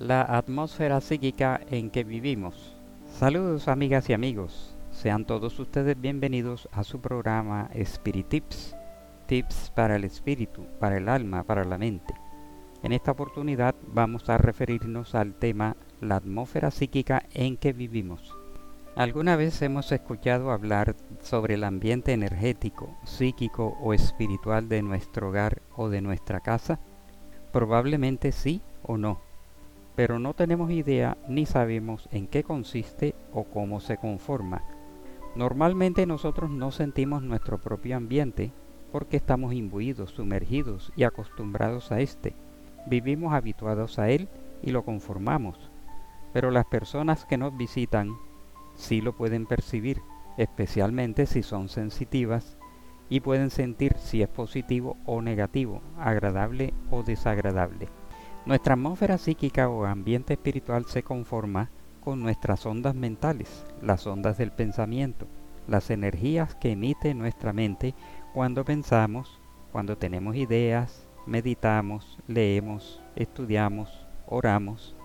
la 0.00 0.22
atmósfera 0.22 0.98
psíquica 1.02 1.60
en 1.70 1.90
que 1.90 2.04
vivimos. 2.04 2.74
Saludos 3.18 3.68
amigas 3.68 4.08
y 4.08 4.14
amigos, 4.14 4.74
sean 4.90 5.26
todos 5.26 5.58
ustedes 5.60 6.00
bienvenidos 6.00 6.70
a 6.72 6.84
su 6.84 7.02
programa 7.02 7.68
Spirit 7.74 8.28
Tips, 8.28 8.74
tips 9.26 9.70
para 9.74 9.96
el 9.96 10.04
espíritu, 10.04 10.64
para 10.78 10.96
el 10.96 11.06
alma, 11.06 11.42
para 11.42 11.64
la 11.64 11.76
mente. 11.76 12.14
En 12.82 12.92
esta 12.92 13.10
oportunidad 13.10 13.74
vamos 13.88 14.30
a 14.30 14.38
referirnos 14.38 15.14
al 15.14 15.34
tema 15.34 15.76
la 16.00 16.16
atmósfera 16.16 16.70
psíquica 16.70 17.24
en 17.34 17.58
que 17.58 17.74
vivimos. 17.74 18.34
¿Alguna 18.96 19.36
vez 19.36 19.60
hemos 19.60 19.92
escuchado 19.92 20.50
hablar 20.50 20.96
sobre 21.20 21.54
el 21.54 21.64
ambiente 21.64 22.14
energético, 22.14 22.96
psíquico 23.04 23.76
o 23.82 23.92
espiritual 23.92 24.66
de 24.66 24.80
nuestro 24.80 25.28
hogar 25.28 25.60
o 25.76 25.90
de 25.90 26.00
nuestra 26.00 26.40
casa? 26.40 26.80
Probablemente 27.52 28.32
sí 28.32 28.62
o 28.82 28.96
no, 28.96 29.20
pero 30.00 30.18
no 30.18 30.32
tenemos 30.32 30.70
idea 30.70 31.18
ni 31.28 31.44
sabemos 31.44 32.08
en 32.10 32.26
qué 32.26 32.42
consiste 32.42 33.14
o 33.34 33.44
cómo 33.44 33.80
se 33.80 33.98
conforma. 33.98 34.62
Normalmente 35.36 36.06
nosotros 36.06 36.50
no 36.50 36.70
sentimos 36.70 37.22
nuestro 37.22 37.58
propio 37.58 37.98
ambiente 37.98 38.50
porque 38.92 39.18
estamos 39.18 39.52
imbuidos, 39.52 40.12
sumergidos 40.12 40.90
y 40.96 41.04
acostumbrados 41.04 41.92
a 41.92 42.00
este. 42.00 42.34
Vivimos 42.86 43.34
habituados 43.34 43.98
a 43.98 44.08
él 44.08 44.30
y 44.62 44.70
lo 44.70 44.86
conformamos. 44.86 45.70
Pero 46.32 46.50
las 46.50 46.64
personas 46.64 47.26
que 47.26 47.36
nos 47.36 47.54
visitan 47.54 48.16
sí 48.76 49.02
lo 49.02 49.14
pueden 49.14 49.44
percibir, 49.44 50.00
especialmente 50.38 51.26
si 51.26 51.42
son 51.42 51.68
sensitivas 51.68 52.56
y 53.10 53.20
pueden 53.20 53.50
sentir 53.50 53.98
si 53.98 54.22
es 54.22 54.28
positivo 54.30 54.96
o 55.04 55.20
negativo, 55.20 55.82
agradable 55.98 56.72
o 56.90 57.02
desagradable. 57.02 57.99
Nuestra 58.46 58.72
atmósfera 58.72 59.18
psíquica 59.18 59.68
o 59.68 59.84
ambiente 59.84 60.32
espiritual 60.32 60.86
se 60.86 61.02
conforma 61.02 61.68
con 62.02 62.22
nuestras 62.22 62.64
ondas 62.64 62.94
mentales, 62.94 63.66
las 63.82 64.06
ondas 64.06 64.38
del 64.38 64.50
pensamiento, 64.50 65.26
las 65.68 65.90
energías 65.90 66.54
que 66.54 66.72
emite 66.72 67.12
nuestra 67.12 67.52
mente 67.52 67.94
cuando 68.32 68.64
pensamos, 68.64 69.38
cuando 69.72 69.98
tenemos 69.98 70.36
ideas, 70.36 71.06
meditamos, 71.26 72.18
leemos, 72.28 73.02
estudiamos, 73.14 74.06
oramos, 74.26 74.96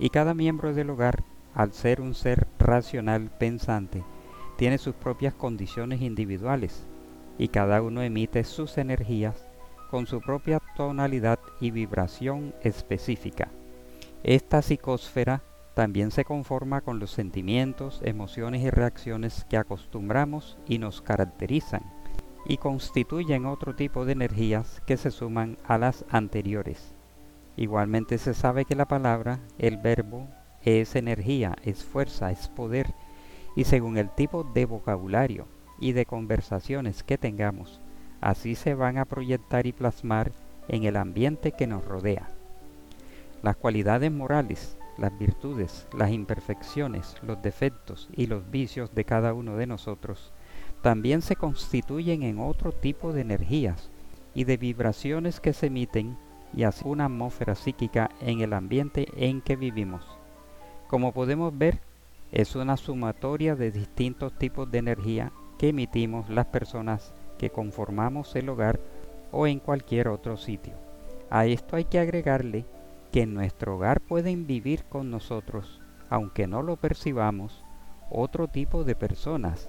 y 0.00 0.10
cada 0.10 0.34
miembro 0.34 0.74
del 0.74 0.90
hogar 0.90 1.22
al 1.54 1.72
ser 1.72 2.00
un 2.00 2.14
ser 2.14 2.48
racional 2.58 3.30
pensante, 3.30 4.02
tiene 4.56 4.78
sus 4.78 4.96
propias 4.96 5.34
condiciones 5.34 6.02
individuales 6.02 6.84
y 7.38 7.46
cada 7.46 7.80
uno 7.80 8.02
emite 8.02 8.42
sus 8.42 8.76
energías 8.76 9.51
con 9.92 10.06
su 10.06 10.22
propia 10.22 10.58
tonalidad 10.74 11.38
y 11.60 11.70
vibración 11.70 12.54
específica. 12.62 13.48
Esta 14.24 14.62
psicosfera 14.62 15.42
también 15.74 16.10
se 16.10 16.24
conforma 16.24 16.80
con 16.80 16.98
los 16.98 17.10
sentimientos, 17.10 18.00
emociones 18.02 18.62
y 18.62 18.70
reacciones 18.70 19.44
que 19.50 19.58
acostumbramos 19.58 20.56
y 20.66 20.78
nos 20.78 21.02
caracterizan 21.02 21.82
y 22.46 22.56
constituyen 22.56 23.44
otro 23.44 23.74
tipo 23.74 24.06
de 24.06 24.12
energías 24.12 24.80
que 24.86 24.96
se 24.96 25.10
suman 25.10 25.58
a 25.62 25.76
las 25.76 26.06
anteriores. 26.08 26.94
Igualmente 27.58 28.16
se 28.16 28.32
sabe 28.32 28.64
que 28.64 28.74
la 28.74 28.88
palabra, 28.88 29.40
el 29.58 29.76
verbo 29.76 30.26
es 30.62 30.96
energía, 30.96 31.54
es 31.64 31.84
fuerza, 31.84 32.30
es 32.30 32.48
poder, 32.48 32.94
y 33.56 33.64
según 33.64 33.98
el 33.98 34.08
tipo 34.08 34.42
de 34.42 34.64
vocabulario 34.64 35.46
y 35.78 35.92
de 35.92 36.06
conversaciones 36.06 37.02
que 37.02 37.18
tengamos, 37.18 37.81
así 38.22 38.54
se 38.54 38.74
van 38.74 38.96
a 38.96 39.04
proyectar 39.04 39.66
y 39.66 39.72
plasmar 39.72 40.32
en 40.68 40.84
el 40.84 40.96
ambiente 40.96 41.52
que 41.52 41.66
nos 41.66 41.84
rodea. 41.84 42.28
Las 43.42 43.56
cualidades 43.56 44.10
morales, 44.10 44.76
las 44.96 45.18
virtudes, 45.18 45.86
las 45.92 46.10
imperfecciones, 46.10 47.16
los 47.22 47.42
defectos 47.42 48.08
y 48.14 48.26
los 48.28 48.50
vicios 48.50 48.94
de 48.94 49.04
cada 49.04 49.34
uno 49.34 49.56
de 49.56 49.66
nosotros 49.66 50.32
también 50.82 51.22
se 51.22 51.36
constituyen 51.36 52.22
en 52.22 52.38
otro 52.38 52.72
tipo 52.72 53.12
de 53.12 53.22
energías 53.22 53.90
y 54.34 54.44
de 54.44 54.56
vibraciones 54.56 55.40
que 55.40 55.52
se 55.52 55.66
emiten 55.66 56.16
y 56.54 56.62
así 56.62 56.82
una 56.86 57.06
atmósfera 57.06 57.54
psíquica 57.54 58.10
en 58.20 58.40
el 58.40 58.52
ambiente 58.52 59.08
en 59.16 59.40
que 59.40 59.56
vivimos. 59.56 60.04
Como 60.88 61.12
podemos 61.12 61.56
ver, 61.56 61.80
es 62.30 62.54
una 62.54 62.76
sumatoria 62.76 63.56
de 63.56 63.70
distintos 63.70 64.32
tipos 64.38 64.70
de 64.70 64.78
energía 64.78 65.32
que 65.58 65.68
emitimos 65.68 66.28
las 66.28 66.46
personas 66.46 67.12
que 67.42 67.50
conformamos 67.50 68.36
el 68.36 68.48
hogar 68.50 68.78
o 69.32 69.48
en 69.48 69.58
cualquier 69.58 70.06
otro 70.06 70.36
sitio. 70.36 70.74
A 71.28 71.44
esto 71.44 71.74
hay 71.74 71.86
que 71.86 71.98
agregarle 71.98 72.64
que 73.10 73.22
en 73.22 73.34
nuestro 73.34 73.74
hogar 73.74 74.00
pueden 74.00 74.46
vivir 74.46 74.84
con 74.84 75.10
nosotros, 75.10 75.80
aunque 76.08 76.46
no 76.46 76.62
lo 76.62 76.76
percibamos, 76.76 77.64
otro 78.12 78.46
tipo 78.46 78.84
de 78.84 78.94
personas. 78.94 79.68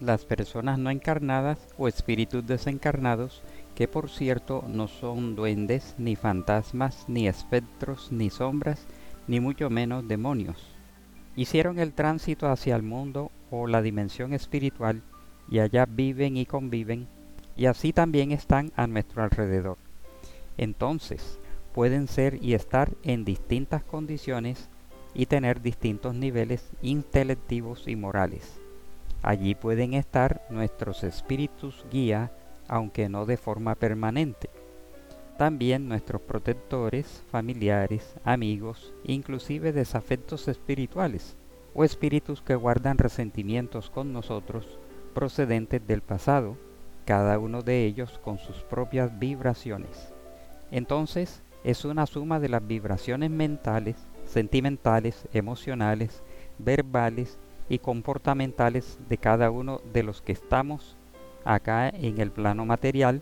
Las 0.00 0.26
personas 0.26 0.78
no 0.78 0.90
encarnadas 0.90 1.58
o 1.78 1.88
espíritus 1.88 2.46
desencarnados, 2.46 3.42
que 3.74 3.88
por 3.88 4.10
cierto 4.10 4.62
no 4.68 4.86
son 4.86 5.34
duendes, 5.34 5.94
ni 5.96 6.14
fantasmas, 6.14 7.06
ni 7.08 7.26
espectros, 7.26 8.12
ni 8.12 8.28
sombras, 8.28 8.84
ni 9.26 9.40
mucho 9.40 9.70
menos 9.70 10.06
demonios. 10.06 10.62
Hicieron 11.36 11.78
el 11.78 11.94
tránsito 11.94 12.50
hacia 12.50 12.76
el 12.76 12.82
mundo 12.82 13.30
o 13.50 13.66
la 13.66 13.80
dimensión 13.80 14.34
espiritual 14.34 15.00
y 15.50 15.58
allá 15.58 15.86
viven 15.86 16.36
y 16.36 16.46
conviven 16.46 17.08
y 17.56 17.66
así 17.66 17.92
también 17.92 18.32
están 18.32 18.72
a 18.76 18.86
nuestro 18.86 19.22
alrededor. 19.22 19.78
Entonces, 20.56 21.38
pueden 21.74 22.08
ser 22.08 22.42
y 22.42 22.54
estar 22.54 22.90
en 23.02 23.24
distintas 23.24 23.82
condiciones 23.82 24.68
y 25.14 25.26
tener 25.26 25.60
distintos 25.60 26.14
niveles 26.14 26.70
intelectivos 26.82 27.88
y 27.88 27.96
morales. 27.96 28.58
Allí 29.22 29.54
pueden 29.54 29.94
estar 29.94 30.42
nuestros 30.50 31.02
espíritus 31.02 31.84
guía, 31.90 32.30
aunque 32.68 33.08
no 33.08 33.26
de 33.26 33.36
forma 33.36 33.74
permanente 33.74 34.48
también 35.38 35.88
nuestros 35.88 36.20
protectores, 36.20 37.22
familiares, 37.30 38.16
amigos, 38.24 38.92
inclusive 39.04 39.72
desafectos 39.72 40.48
espirituales 40.48 41.36
o 41.74 41.84
espíritus 41.84 42.42
que 42.42 42.56
guardan 42.56 42.98
resentimientos 42.98 43.88
con 43.88 44.12
nosotros 44.12 44.66
procedentes 45.18 45.84
del 45.84 46.00
pasado, 46.00 46.56
cada 47.04 47.40
uno 47.40 47.62
de 47.62 47.84
ellos 47.84 48.20
con 48.22 48.38
sus 48.38 48.58
propias 48.58 49.18
vibraciones. 49.18 50.12
Entonces, 50.70 51.42
es 51.64 51.84
una 51.84 52.06
suma 52.06 52.38
de 52.38 52.48
las 52.48 52.64
vibraciones 52.64 53.28
mentales, 53.28 53.96
sentimentales, 54.26 55.26
emocionales, 55.32 56.22
verbales 56.60 57.36
y 57.68 57.80
comportamentales 57.80 58.96
de 59.08 59.18
cada 59.18 59.50
uno 59.50 59.80
de 59.92 60.04
los 60.04 60.22
que 60.22 60.30
estamos 60.30 60.94
acá 61.44 61.88
en 61.88 62.20
el 62.20 62.30
plano 62.30 62.64
material 62.64 63.20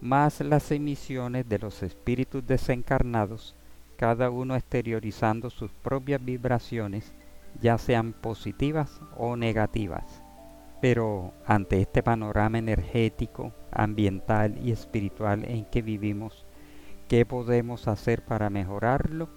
más 0.00 0.40
las 0.40 0.70
emisiones 0.70 1.48
de 1.48 1.58
los 1.58 1.82
espíritus 1.82 2.46
desencarnados, 2.46 3.56
cada 3.96 4.30
uno 4.30 4.54
exteriorizando 4.54 5.50
sus 5.50 5.72
propias 5.72 6.24
vibraciones, 6.24 7.12
ya 7.60 7.76
sean 7.76 8.12
positivas 8.12 9.00
o 9.16 9.34
negativas. 9.34 10.22
Pero 10.80 11.32
ante 11.44 11.80
este 11.80 12.02
panorama 12.02 12.58
energético, 12.58 13.52
ambiental 13.72 14.58
y 14.64 14.70
espiritual 14.70 15.44
en 15.44 15.64
que 15.64 15.82
vivimos, 15.82 16.46
¿qué 17.08 17.26
podemos 17.26 17.88
hacer 17.88 18.24
para 18.24 18.48
mejorarlo? 18.48 19.28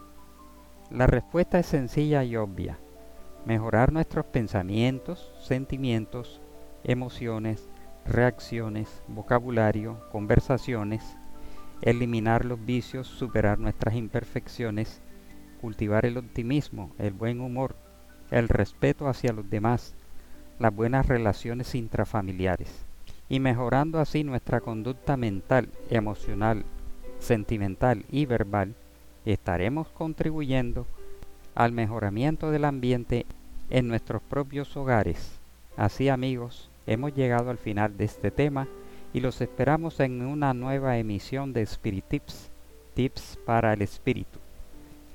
La 0.91 1.07
respuesta 1.07 1.57
es 1.59 1.65
sencilla 1.65 2.23
y 2.23 2.35
obvia. 2.35 2.77
Mejorar 3.45 3.91
nuestros 3.91 4.25
pensamientos, 4.25 5.33
sentimientos, 5.39 6.41
emociones, 6.83 7.69
reacciones, 8.05 9.01
vocabulario, 9.07 9.99
conversaciones, 10.11 11.17
eliminar 11.81 12.45
los 12.45 12.63
vicios, 12.63 13.07
superar 13.07 13.57
nuestras 13.57 13.95
imperfecciones, 13.95 15.01
cultivar 15.59 16.05
el 16.05 16.17
optimismo, 16.17 16.91
el 16.99 17.13
buen 17.13 17.41
humor, 17.41 17.75
el 18.29 18.47
respeto 18.47 19.07
hacia 19.07 19.33
los 19.33 19.49
demás, 19.49 19.95
las 20.61 20.75
buenas 20.75 21.05
relaciones 21.05 21.75
intrafamiliares 21.75 22.85
y 23.29 23.39
mejorando 23.39 23.99
así 23.99 24.23
nuestra 24.23 24.61
conducta 24.61 25.17
mental, 25.17 25.69
emocional, 25.89 26.63
sentimental 27.19 28.05
y 28.11 28.25
verbal, 28.25 28.75
estaremos 29.25 29.87
contribuyendo 29.89 30.85
al 31.55 31.71
mejoramiento 31.71 32.51
del 32.51 32.65
ambiente 32.65 33.25
en 33.69 33.87
nuestros 33.87 34.21
propios 34.21 34.75
hogares. 34.75 35.39
Así 35.77 36.09
amigos, 36.09 36.71
Hemos 36.87 37.13
llegado 37.13 37.51
al 37.51 37.57
final 37.57 37.95
de 37.95 38.05
este 38.05 38.31
tema 38.31 38.67
y 39.13 39.19
los 39.19 39.39
esperamos 39.41 39.99
en 39.99 40.21
una 40.25 40.53
nueva 40.53 40.97
emisión 40.97 41.53
de 41.53 41.61
Spirit 41.61 42.05
Tips, 42.07 42.49
Tips 42.95 43.37
para 43.45 43.73
el 43.73 43.81
Espíritu. 43.81 44.39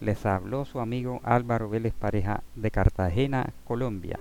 Les 0.01 0.25
habló 0.27 0.65
su 0.65 0.79
amigo 0.79 1.21
Álvaro 1.25 1.69
Vélez 1.69 1.95
Pareja 1.95 2.43
de 2.55 2.71
Cartagena, 2.71 3.53
Colombia. 3.65 4.21